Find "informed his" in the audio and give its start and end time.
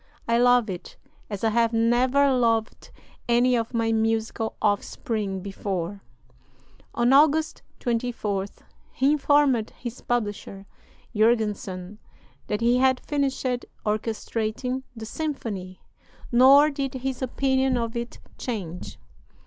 9.11-10.01